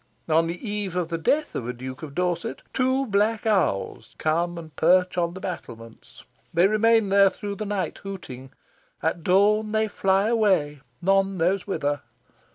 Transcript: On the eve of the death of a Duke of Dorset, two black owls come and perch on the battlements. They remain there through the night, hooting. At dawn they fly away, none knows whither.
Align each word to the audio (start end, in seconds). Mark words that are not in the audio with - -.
On 0.27 0.47
the 0.47 0.67
eve 0.67 0.95
of 0.95 1.09
the 1.09 1.17
death 1.19 1.53
of 1.53 1.67
a 1.67 1.73
Duke 1.73 2.01
of 2.01 2.15
Dorset, 2.15 2.63
two 2.73 3.05
black 3.05 3.45
owls 3.45 4.15
come 4.17 4.57
and 4.57 4.75
perch 4.75 5.15
on 5.15 5.35
the 5.35 5.39
battlements. 5.39 6.23
They 6.51 6.65
remain 6.65 7.09
there 7.09 7.29
through 7.29 7.57
the 7.57 7.65
night, 7.67 7.99
hooting. 7.99 8.49
At 9.03 9.21
dawn 9.23 9.73
they 9.73 9.87
fly 9.87 10.27
away, 10.29 10.81
none 11.03 11.37
knows 11.37 11.67
whither. 11.67 12.01